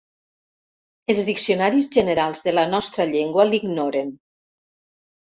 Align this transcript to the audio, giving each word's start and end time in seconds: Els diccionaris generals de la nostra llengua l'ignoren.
Els 1.15 1.21
diccionaris 1.27 1.89
generals 1.97 2.43
de 2.49 2.57
la 2.57 2.65
nostra 2.75 3.09
llengua 3.15 3.49
l'ignoren. 3.53 4.15